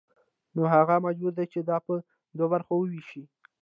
نو 0.55 0.61
هغه 0.73 0.95
مجبور 1.05 1.33
دی 1.37 1.45
چې 1.53 1.59
دا 1.69 1.77
په 1.85 1.93
دوو 2.37 2.51
برخو 2.53 2.73
ووېشي 2.77 3.23